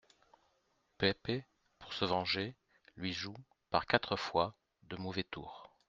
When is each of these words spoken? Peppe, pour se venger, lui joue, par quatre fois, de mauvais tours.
Peppe, 0.97 1.43
pour 1.77 1.93
se 1.93 2.05
venger, 2.05 2.55
lui 2.95 3.13
joue, 3.13 3.35
par 3.69 3.85
quatre 3.85 4.15
fois, 4.15 4.55
de 4.81 4.95
mauvais 4.97 5.25
tours. 5.25 5.69